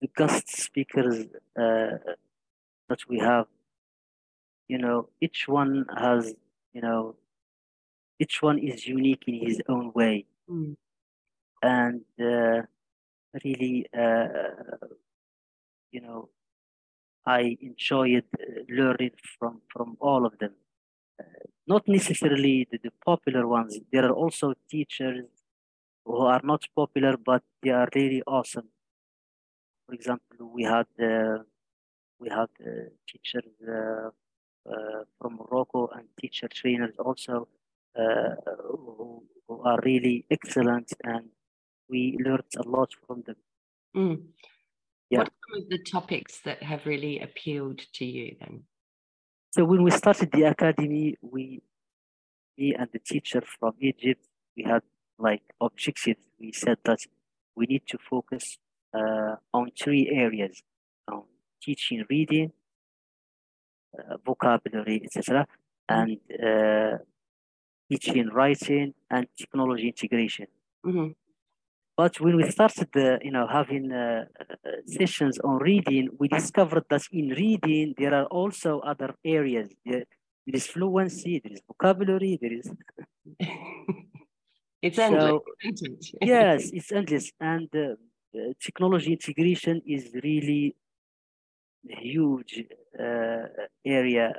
[0.00, 1.26] the guest speakers
[1.58, 1.98] uh,
[2.88, 3.46] that we have,
[4.68, 6.34] you know, each one has,
[6.72, 7.16] you know,
[8.18, 10.26] each one is unique in his own way.
[10.50, 10.76] Mm.
[11.62, 12.62] And uh,
[13.44, 14.86] really, uh,
[15.90, 16.28] you know,
[17.26, 18.24] I enjoyed
[18.68, 20.52] learning from, from all of them.
[21.20, 21.24] Uh,
[21.66, 23.78] not necessarily the, the popular ones.
[23.92, 25.24] There are also teachers
[26.08, 28.68] who are not popular, but they are really awesome
[29.88, 31.38] for example, we had uh,
[32.20, 34.10] we had uh, teachers uh,
[35.18, 37.48] from Morocco and teacher trainers also
[37.96, 41.24] who, who, are really excellent, and
[41.88, 43.36] we learned a lot from them.
[43.96, 44.22] Mm.
[45.08, 45.20] Yeah.
[45.20, 48.64] What are some of the topics that have really appealed to you then?
[49.54, 51.62] So when we started the academy, we,
[52.58, 54.82] me and the teacher from Egypt, we had
[55.18, 56.20] like objectives.
[56.40, 57.00] We said that
[57.56, 58.58] we need to focus
[58.94, 60.62] uh, on three areas
[61.10, 61.24] on
[61.62, 62.52] teaching reading,
[63.98, 65.46] uh, vocabulary, etc.,
[65.88, 66.98] and uh,
[67.90, 70.46] teaching writing and technology integration.
[70.86, 71.08] Mm-hmm.
[71.96, 74.54] But when we started, uh, you know, having uh, uh,
[74.86, 79.70] sessions on reading, we discovered that in reading there are also other areas.
[79.84, 80.04] There,
[80.46, 82.70] there is fluency, there is vocabulary, there is.
[84.82, 85.34] it's endless.
[86.20, 87.94] Yes, it's endless, and uh,
[88.38, 90.76] uh, technology integration is really
[91.90, 92.64] a huge
[92.98, 93.46] uh,
[93.84, 94.32] area.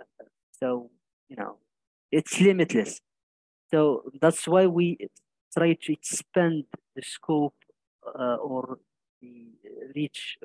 [0.52, 0.92] So,
[1.30, 1.58] you know,
[2.12, 3.02] it's limitless.
[3.72, 4.98] So that's why we
[5.56, 7.56] try to expand the scope
[8.06, 8.80] uh, or
[9.22, 9.48] the
[9.96, 10.38] reach,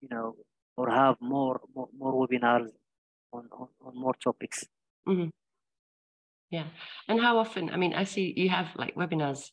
[0.00, 0.36] you know,
[0.76, 2.70] or have more more, more webinars
[3.32, 4.66] on, on, on more topics.
[5.08, 5.28] Mm-hmm.
[6.52, 6.68] Yeah.
[7.08, 7.70] And how often?
[7.70, 9.50] I mean, I see you have like webinars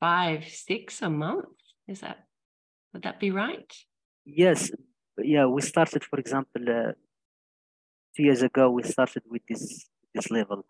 [0.00, 1.46] five, six a month.
[1.88, 2.18] Is that
[2.92, 3.72] would that be right?
[4.24, 4.70] Yes,
[5.18, 5.46] yeah.
[5.46, 6.92] We started, for example, uh,
[8.14, 8.70] two years ago.
[8.70, 10.64] We started with this this level,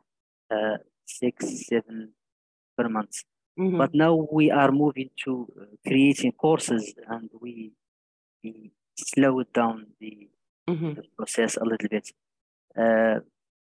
[0.54, 2.12] uh, six, seven
[2.76, 3.16] per month.
[3.58, 3.78] Mhm.
[3.78, 7.72] But now we are moving to uh, creating courses, and we
[8.44, 10.28] we slowed down the,
[10.68, 10.94] Mhm.
[10.96, 12.06] the process a little bit.
[12.76, 13.20] Uh,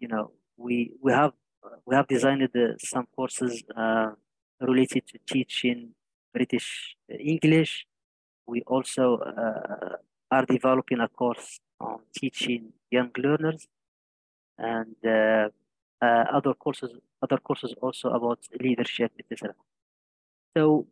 [0.01, 0.25] you know,
[0.57, 1.33] we we have
[1.87, 4.11] we have designed uh, some courses uh,
[4.61, 5.91] related to teaching
[6.33, 7.87] British English.
[8.47, 9.97] We also uh,
[10.31, 13.67] are developing a course on teaching young learners,
[14.59, 15.49] and uh,
[16.03, 19.55] uh, other courses other courses also about leadership, etc.
[20.57, 20.87] So,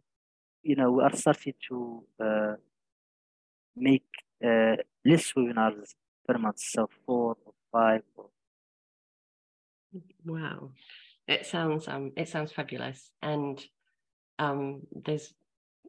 [0.63, 2.55] you know, we are starting to uh,
[3.77, 4.09] make
[4.45, 5.95] uh, less webinars
[6.27, 8.03] per month, so four or five.
[8.17, 8.32] Or,
[10.25, 10.71] Wow,
[11.27, 13.63] it sounds um it sounds fabulous, and
[14.39, 15.33] um there's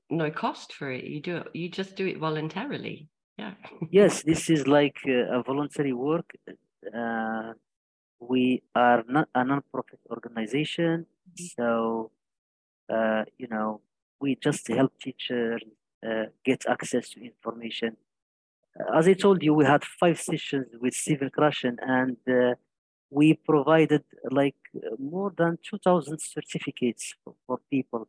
[0.10, 1.04] no cost for it.
[1.04, 1.48] You do it.
[1.54, 3.10] You just do it voluntarily.
[3.38, 3.54] Yeah.
[3.90, 6.30] yes, this is like uh, a voluntary work.
[6.96, 7.54] Uh,
[8.20, 12.12] we are not a non-profit organization, so
[12.94, 13.82] uh, you know
[14.20, 15.62] we just help teachers
[16.08, 17.98] uh, get access to information.
[18.96, 22.56] As I told you, we had five sessions with Stephen Krashen, and uh,
[23.14, 24.56] we provided like
[24.98, 28.08] more than 2,000 certificates for, for people.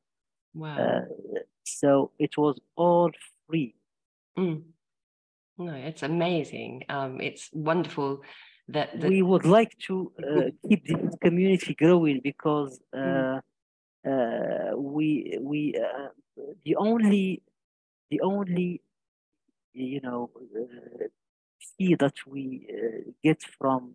[0.55, 0.79] Wow.
[0.79, 1.01] Uh,
[1.65, 3.11] so it was all
[3.47, 3.75] free.
[4.39, 4.63] Mm.
[5.59, 6.85] No, it's amazing.
[6.89, 8.23] Um, it's wonderful
[8.69, 13.41] that, that we would like to uh, keep this community growing because uh,
[14.09, 16.09] uh, we we uh,
[16.65, 17.43] the only
[18.11, 18.81] the only
[19.73, 21.07] you know uh,
[21.77, 23.95] fee that we uh, get from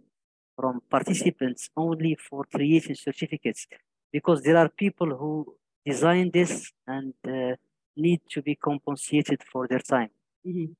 [0.59, 3.65] from participants only for creating certificates
[4.11, 7.55] because there are people who design this and uh,
[7.95, 10.11] need to be compensated for their time.
[10.45, 10.75] Mhm.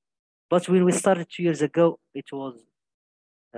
[0.50, 2.56] But when we started two years ago, it was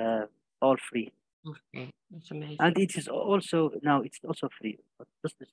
[0.02, 0.26] uh,
[0.62, 1.08] all free.
[1.52, 2.58] Okay, that's amazing.
[2.60, 4.78] And it is also now it's also free.
[4.98, 5.48] But just the.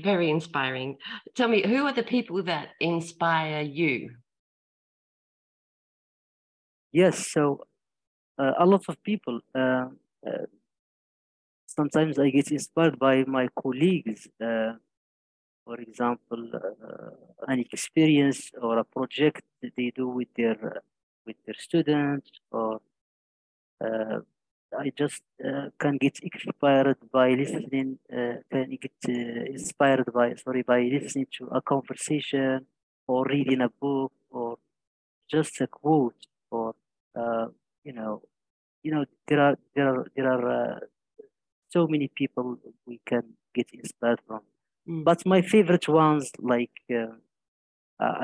[0.00, 0.90] Very inspiring.
[1.34, 3.94] Tell me, who are the people that inspire you?
[6.92, 7.66] Yes, so
[8.38, 9.40] uh, a lot of people.
[9.54, 9.86] Uh,
[10.26, 10.46] uh,
[11.66, 14.28] sometimes I get inspired by my colleagues.
[14.40, 14.72] Uh,
[15.64, 19.42] for example, uh, an experience or a project
[19.76, 20.82] they do with their
[21.24, 22.80] with their students, or
[23.80, 25.22] I just
[25.78, 27.98] can get inspired by listening.
[28.10, 32.66] Can get inspired by sorry by listening to a conversation
[33.06, 34.58] or reading a book or
[35.30, 36.74] just a quote or
[37.14, 37.46] uh,
[37.84, 38.22] you know
[38.82, 40.78] you know there are there are there are uh,
[41.70, 44.40] so many people we can get inspired from.
[44.88, 45.04] Mm.
[45.04, 47.14] but my favorite ones like uh,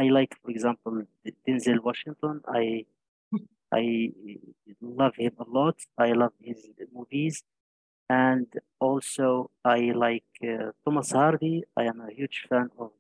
[0.03, 0.95] i like for example
[1.47, 2.41] denzel washington.
[2.49, 2.85] I
[3.81, 3.85] i
[4.81, 5.77] love him a lot.
[5.99, 6.61] I love his
[6.93, 7.43] movies.
[8.11, 8.47] And
[8.81, 11.57] also i like uh, thomas hardy.
[11.77, 12.91] I am a huge fan of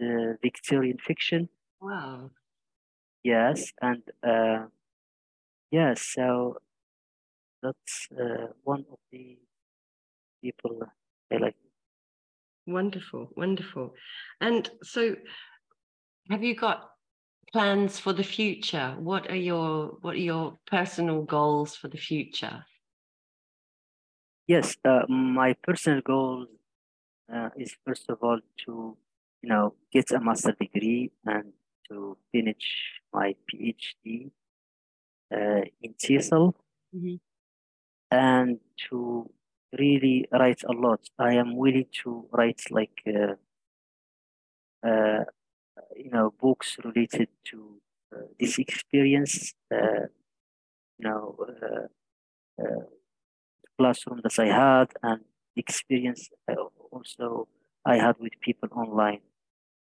[0.00, 1.48] the victorian fiction.
[1.80, 2.30] Wow.
[3.24, 4.66] Yes, and uh,
[5.72, 6.58] yes, so
[7.62, 9.38] that's uh, one of the
[10.42, 10.82] people
[11.32, 11.56] I like.
[12.66, 13.94] Wonderful, wonderful.
[14.40, 15.16] And so
[16.30, 16.90] have you got
[17.52, 18.94] plans for the future?
[18.98, 22.64] What are your what are your personal goals for the future?
[24.46, 26.46] Yes, uh, my personal goal
[27.32, 28.96] uh, is first of all to,
[29.42, 31.52] you know, get a master degree and
[31.88, 34.30] to finish my PhD
[35.32, 36.54] uh, in TESOL
[36.94, 37.20] Mhm.
[38.10, 39.30] and to
[39.78, 41.00] really write a lot.
[41.18, 43.34] I am willing to write like, uh,
[44.86, 45.24] uh,
[45.96, 47.80] you know, books related to
[48.14, 50.06] uh, this experience, uh,
[50.98, 52.06] you know, uh,
[52.62, 52.84] uh,
[53.78, 55.22] classroom that I had and
[55.56, 56.30] experience
[56.92, 57.48] also
[57.84, 59.20] I had with people online,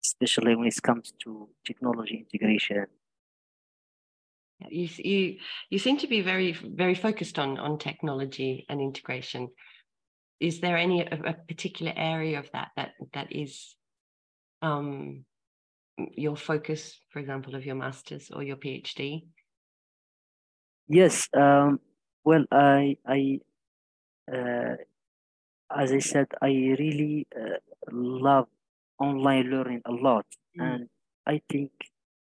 [0.06, 2.88] especially when it comes to technology integration.
[4.70, 5.38] You you
[5.70, 9.49] you seem to be very very focused on on technology and integration.
[10.39, 13.76] Is there any a, particular area of that that that is
[14.62, 15.26] um
[15.97, 19.28] your focus, for example, of your masters or your PhD?
[20.88, 21.80] Yes, um,
[22.24, 23.39] well, I, I,
[24.32, 24.76] uh,
[25.76, 26.47] as I said, I
[26.80, 27.57] really uh,
[27.91, 28.47] love
[28.99, 30.26] online learning a lot,
[30.59, 30.66] Mm.
[30.66, 30.89] and
[31.26, 31.72] I think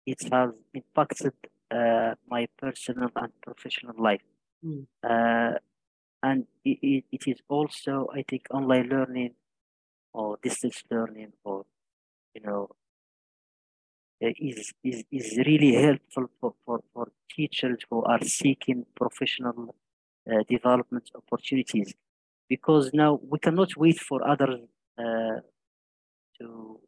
[0.07, 1.35] it has impacted
[1.71, 4.23] uh, my personal and professional life.
[4.65, 4.87] Mm.
[5.03, 5.59] Uh,
[6.23, 9.35] and it, it, it is also, I think, online learning
[10.13, 11.65] or distance learning or,
[12.35, 12.71] you know,
[14.23, 19.77] uh, is, is, is really helpful for, for, for teachers who are seeking professional
[20.31, 21.95] uh, development opportunities
[22.49, 24.61] because now we cannot wait for others
[24.99, 25.41] uh,
[26.39, 26.81] to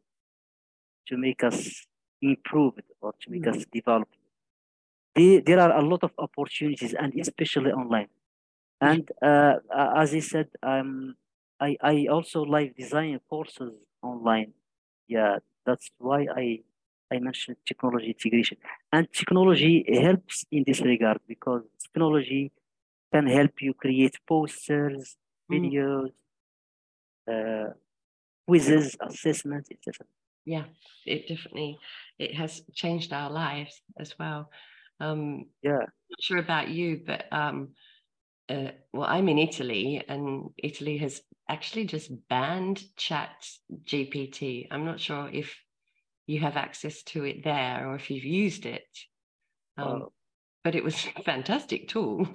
[1.07, 1.87] to make us
[2.21, 3.55] improve or to make mm.
[3.55, 4.07] us develop.
[5.15, 8.07] They, there are a lot of opportunities and especially online.
[8.79, 9.55] And uh,
[9.95, 11.15] as I said, um,
[11.59, 14.53] I, I also like design courses online.
[15.07, 16.61] Yeah, that's why I
[17.11, 18.57] I mentioned technology integration.
[18.91, 22.51] And technology helps in this regard because technology
[23.13, 25.17] can help you create posters,
[25.51, 25.53] mm.
[25.53, 26.11] videos,
[27.27, 27.67] mm.
[27.69, 27.73] uh,
[28.47, 30.07] quizzes, assessments, etc.
[30.45, 30.63] Yeah,
[31.05, 31.77] it definitely
[32.17, 34.49] it has changed our lives as well.
[35.01, 37.69] Um, yeah, not sure about you, but um,
[38.47, 43.31] uh, well, I'm in Italy, and Italy has actually just banned Chat
[43.83, 44.67] GPT.
[44.69, 45.57] I'm not sure if
[46.27, 48.87] you have access to it there or if you've used it.
[49.77, 50.11] Um, oh.
[50.63, 52.27] But it was a fantastic tool.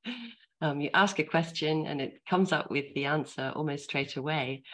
[0.60, 4.64] um, you ask a question and it comes up with the answer almost straight away.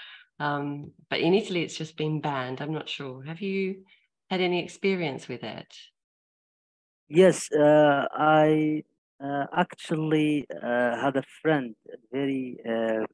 [0.41, 2.61] Um, but in Italy, it's just been banned.
[2.61, 3.24] I'm not sure.
[3.24, 3.84] Have you
[4.30, 5.74] had any experience with it?
[7.09, 8.83] Yes, uh, I
[9.19, 13.05] uh, actually uh, had a friend, a very uh,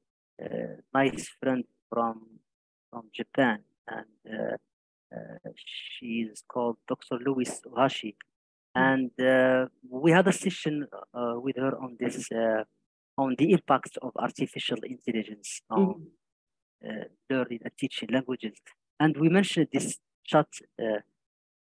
[0.43, 0.47] uh,
[0.93, 2.27] nice friend from
[2.91, 4.57] from Japan, and uh,
[5.15, 7.19] uh, she is called Dr.
[7.25, 8.17] Louise Ohashi.
[8.75, 8.83] Hmm.
[8.83, 12.29] And uh, we had a session uh, with her on this,
[13.17, 16.09] on the impact of artificial intelligence on
[16.85, 17.05] mm.
[17.31, 18.55] learning and teaching languages.
[18.99, 20.49] And we mentioned this chat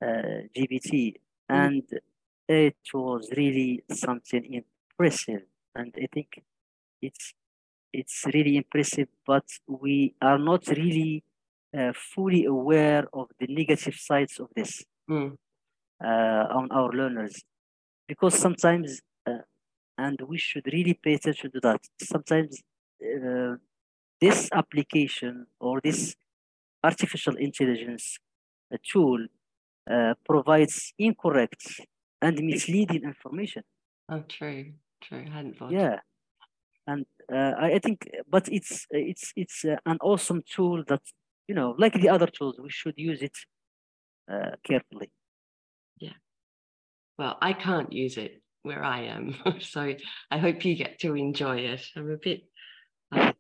[0.03, 1.15] GPT, mm.
[1.49, 1.83] and
[2.49, 5.43] it was really something impressive.
[5.75, 6.43] And I think
[7.03, 7.35] it's
[7.93, 11.25] it's really impressive, but we are not really
[11.77, 15.33] uh, fully aware of the negative sides of this mm.
[16.05, 17.43] uh, on our learners
[18.07, 19.39] because sometimes uh,
[19.99, 22.63] and we should really pay attention to that sometimes
[23.03, 23.55] uh,
[24.21, 26.15] this application or this
[26.83, 28.19] artificial intelligence
[28.73, 29.27] uh, tool
[29.91, 31.81] uh, provides incorrect
[32.27, 33.63] and misleading information
[34.11, 34.73] oh true
[35.03, 35.97] true I hadn't thought yeah
[36.87, 37.99] and I think
[38.35, 41.03] but it's it's it's an awesome tool that
[41.49, 43.37] you know, like the other tools, we should use it
[44.31, 45.11] uh, carefully.
[45.99, 46.15] Yeah.
[47.19, 49.95] Well, I can't use it where I am, so
[50.31, 51.87] I hope you get to enjoy it.
[51.95, 52.43] I'm a bit.
[53.13, 53.33] Uh,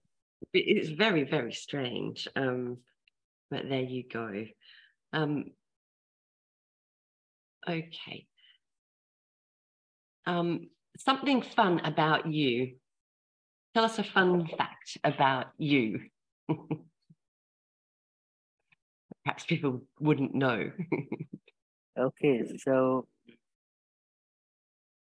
[0.52, 2.78] it's very very strange, um,
[3.50, 4.44] but there you go.
[5.12, 5.46] Um,
[7.68, 8.26] okay.
[10.26, 10.68] Um,
[10.98, 12.76] something fun about you.
[13.74, 16.00] Tell us a fun fact about you.
[19.26, 20.70] perhaps people wouldn't know.
[21.98, 23.08] okay, so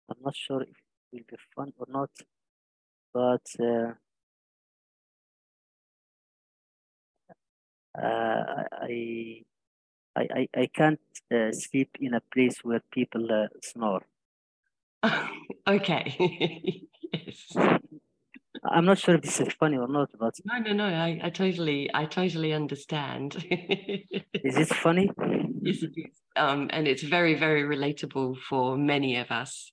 [0.09, 0.75] I'm not sure if it
[1.13, 2.09] will be fun or not,
[3.13, 3.93] but uh,
[7.95, 9.43] uh, I,
[10.15, 10.99] I, I can't
[11.31, 14.01] uh, sleep in a place where people uh, snore.
[15.67, 16.83] okay.
[17.13, 17.55] yes.
[18.65, 20.85] I'm not sure if this is funny or not, but no, no, no.
[20.85, 23.35] I, I totally, I totally understand.
[23.35, 25.09] is it funny?
[25.61, 26.21] Yes, it is.
[26.35, 29.71] Um, and it's very, very relatable for many of us.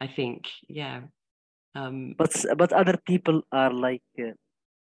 [0.00, 1.00] I think, yeah.
[1.74, 4.32] Um, but but other people are like, uh,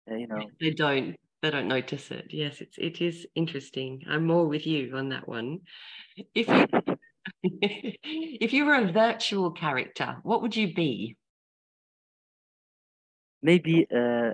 [0.09, 2.27] uh you know, they don't, they don't notice it.
[2.30, 4.03] Yes, it's it is interesting.
[4.09, 5.59] I'm more with you on that one.
[6.36, 6.97] If you,
[7.43, 11.15] if you were a virtual character, what would you be?
[13.41, 14.33] maybe uh,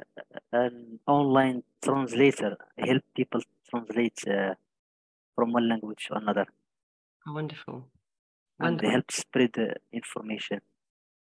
[0.51, 4.55] an online translator help people translate uh,
[5.35, 6.45] from one language to another.
[7.27, 7.87] Oh, wonderful.
[8.59, 10.61] And help spread the information.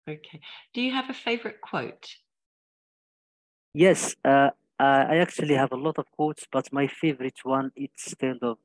[0.09, 0.41] Okay.
[0.73, 2.07] Do you have a favorite quote?
[3.73, 4.49] Yes, uh,
[4.79, 8.57] I actually have a lot of quotes, but my favorite one, it's kind of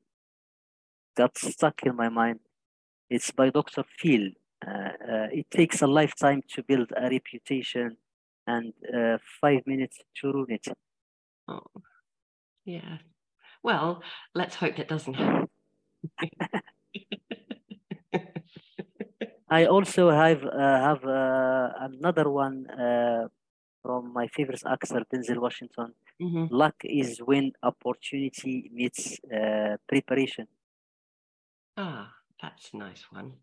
[1.15, 2.39] got stuck in my mind.
[3.09, 3.83] It's by Dr.
[3.97, 4.29] Phil.
[4.65, 7.97] Uh, uh, it takes a lifetime to build a reputation
[8.47, 10.67] and uh, five minutes to ruin it.
[11.47, 11.61] Oh,
[12.65, 12.97] yeah.
[13.63, 14.01] Well,
[14.33, 15.47] let's hope that doesn't happen.
[19.49, 23.27] I also have uh, have uh, another one uh,
[23.81, 25.93] from my favorite actor, Denzel Washington.
[26.21, 26.53] Mm-hmm.
[26.53, 30.47] Luck is when opportunity meets uh, preparation.
[31.77, 32.11] Ah,
[32.41, 33.33] that's a nice one.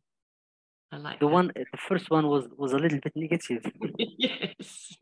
[0.92, 1.32] I like The that.
[1.32, 3.62] one, the first one was was a little bit negative.
[3.98, 4.96] yes.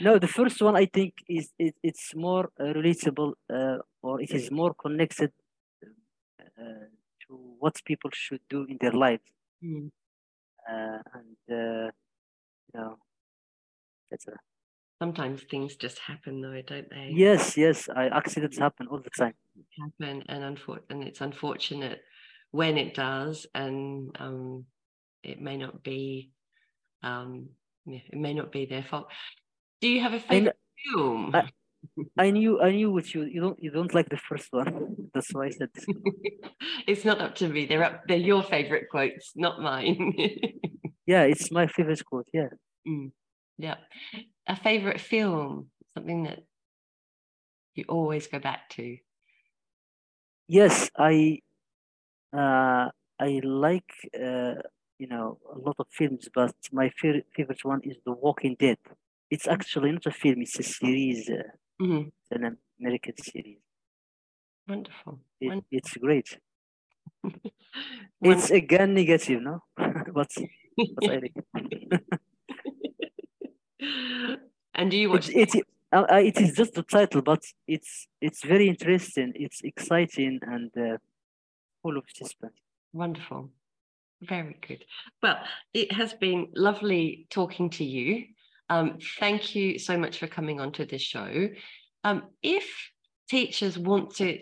[0.00, 4.30] No, the first one I think is it, it's more uh, relatable uh, or it
[4.32, 5.32] is more connected
[6.40, 6.86] uh,
[7.26, 9.20] to what people should do in their life,
[9.64, 9.90] Mm.
[10.68, 11.90] uh, and uh,
[12.74, 12.98] you know,
[14.12, 14.38] etc.
[15.00, 17.10] Sometimes things just happen, though, don't they?
[17.14, 19.34] Yes, yes, I accidents happen all the time.
[19.80, 22.00] Happen and unfor- and it's unfortunate
[22.50, 24.64] when it does and um
[25.22, 26.30] it may not be
[27.02, 27.48] um
[27.86, 29.08] it may not be their fault
[29.80, 30.56] do you have a favorite
[30.92, 31.50] film I-
[32.16, 34.94] I knew, I knew what you you don't you don't like the first one.
[35.14, 35.70] That's why I said
[36.86, 40.14] it's not up to me they're up they're your favorite quotes not mine
[41.06, 42.28] Yeah, it's my favorite quote.
[42.32, 42.50] Yeah.
[42.86, 43.10] Mm,
[43.58, 43.76] yeah
[44.46, 46.40] a favorite film something that
[47.74, 48.96] you always go back to
[50.48, 51.40] Yes, I
[52.32, 52.90] uh,
[53.20, 54.56] I like uh,
[54.98, 58.78] you know a lot of films, but my fa- favorite one is The Walking Dead.
[59.30, 61.44] It's actually not a film; it's a series, uh,
[61.80, 63.60] Mhm, it's an American series.
[64.66, 66.38] wonderful It, it's great.
[68.22, 69.64] It's again negative, no?
[69.76, 70.30] but
[70.94, 72.02] but I like it.
[74.74, 78.08] and do you watch It, it, uh, uh, it is just the title, but it's
[78.20, 79.32] it's very interesting.
[79.34, 80.96] It's exciting and uh,
[81.82, 82.54] full of suspense.
[82.92, 83.50] Wonderful.
[84.22, 84.84] Very good.
[85.22, 85.38] Well,
[85.74, 88.26] it has been lovely talking to you.
[88.68, 91.48] Um, thank you so much for coming onto this show.
[92.04, 92.90] Um, if
[93.28, 94.38] teachers want to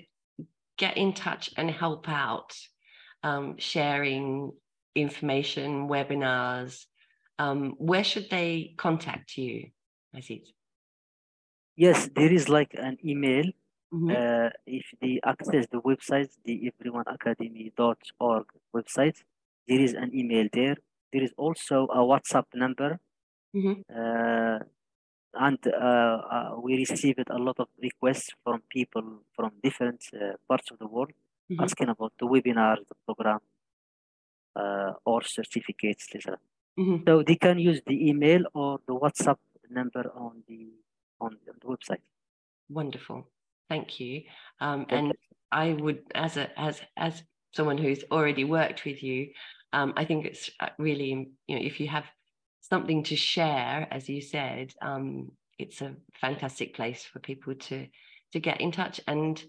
[0.77, 2.55] get in touch and help out,
[3.23, 4.53] um, sharing
[4.95, 6.85] information, webinars,
[7.39, 9.71] um, where should they contact you,
[10.15, 10.53] I Aziz?
[11.81, 13.47] Yes, there is like an email
[13.93, 19.18] Mhm, uh, if they access the website, the everyoneacademy.org website,
[19.68, 20.76] there is an email there.
[21.12, 23.01] There is also a WhatsApp number,
[23.55, 23.83] mhm.
[24.01, 24.59] uh,
[25.35, 29.07] and uh, uh, we received a lot of requests from people
[29.37, 31.12] from different uh, parts of the world
[31.51, 31.62] Mhm.
[31.66, 33.41] asking about the webinar, the program,
[34.57, 36.07] uh, or certificates.
[36.78, 37.05] Mhm.
[37.07, 40.61] So they can use the email or the WhatsApp number on the
[41.21, 42.03] on the website.
[42.68, 43.29] Wonderful.
[43.68, 44.23] Thank you.
[44.61, 45.12] Um, and.
[45.53, 47.23] I would, as a as as
[47.55, 49.31] someone who's already worked with you,
[49.73, 52.05] um, I think it's uh, really you know if you have
[52.61, 57.87] something to share, as you said, um, it's a fantastic place for people to
[58.33, 59.43] to get in touch and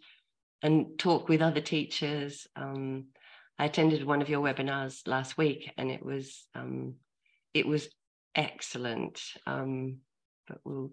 [0.63, 2.47] and talk with other teachers.
[2.55, 3.09] Um,
[3.59, 6.95] I attended one of your webinars last week, and it was um,
[7.53, 7.89] it was
[8.34, 9.22] excellent.
[9.45, 9.97] Um,
[10.47, 10.91] but we'll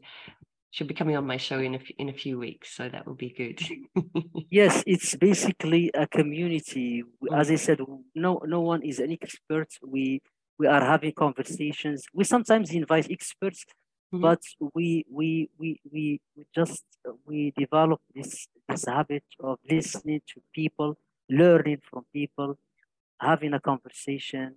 [0.71, 3.15] should be coming on my show in a in a few weeks, so that will
[3.27, 3.59] be good.
[4.51, 7.03] Yes, it's basically a community.
[7.23, 7.39] Mm.
[7.41, 7.79] As I said,
[8.15, 9.69] no no one is an expert.
[9.95, 10.21] We
[10.59, 12.05] we are having conversations.
[12.15, 13.65] We sometimes invite experts,
[14.13, 14.23] Mhm.
[14.29, 14.43] but
[14.75, 20.41] we we we we we just uh, we develop this this habit of listening to
[20.55, 20.91] people,
[21.29, 22.51] learning from people,
[23.21, 24.57] having a conversation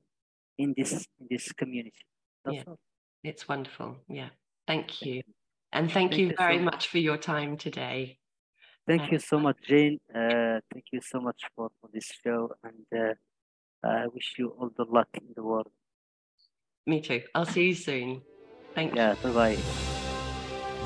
[0.58, 2.04] in this in this community.
[2.46, 2.64] That's Yeah.
[2.68, 2.80] all.
[3.30, 3.90] it's wonderful.
[4.08, 4.30] Yeah,
[4.68, 5.22] thank you,
[5.74, 6.74] and thank, Thank you you so very much.
[6.74, 8.18] much for your time today.
[8.88, 10.00] Thank you so much, Jane.
[10.14, 13.14] Uh, thank you so much for, for this show, and uh,
[13.88, 15.68] I wish you all the luck in the world.
[16.88, 17.22] Me too.
[17.36, 18.22] I'll see you soon.
[18.74, 19.58] Thank Yeah, bye bye.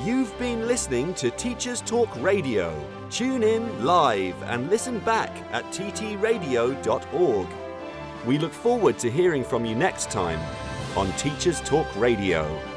[0.04, 2.76] You've been listening to Teachers Talk Radio.
[3.10, 7.48] Tune in live and listen back at ttradio.org.
[8.26, 10.40] We look forward to hearing from you next time
[10.98, 12.75] on Teachers Talk Radio.